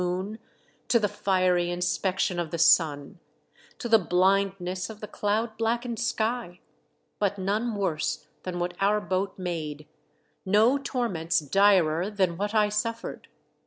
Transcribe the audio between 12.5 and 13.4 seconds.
I suffered.